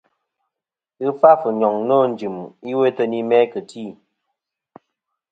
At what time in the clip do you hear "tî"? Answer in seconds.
3.69-3.83